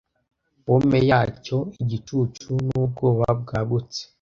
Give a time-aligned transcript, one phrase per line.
[0.65, 4.01] pome yacyo igicucu nubwoba bwagutse